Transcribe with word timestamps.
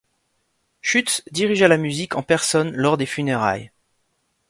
Schütz 0.91 1.21
dirigea 1.29 1.67
la 1.69 1.77
musique 1.77 2.15
en 2.15 2.23
personne 2.23 2.71
lors 2.75 2.97
des 2.97 3.05
funérailles. 3.05 3.69